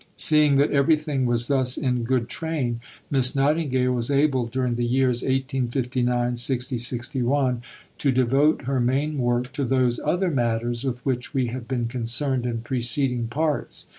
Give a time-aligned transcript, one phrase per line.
[0.15, 5.21] Seeing that everything was thus in good train, Miss Nightingale was able during the years
[5.21, 7.61] 1859 60 61
[7.99, 12.47] to devote her main work to those other matters with which we have been concerned
[12.47, 13.89] in preceding Parts.